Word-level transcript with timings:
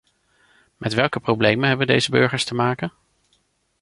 Met 0.77 0.93
welke 0.93 1.19
problemen 1.19 1.67
hebben 1.69 1.87
deze 1.87 2.11
burgers 2.11 2.45
te 2.45 2.53
maken? 2.53 2.93